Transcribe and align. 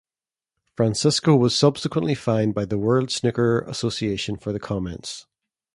Francisco 0.75 1.35
was 1.35 1.55
subsequently 1.55 2.15
fined 2.15 2.55
by 2.55 2.65
the 2.65 2.79
world 2.79 3.11
snooker 3.11 3.59
association 3.67 4.35
for 4.35 4.51
the 4.51 4.59
comments. 4.59 5.27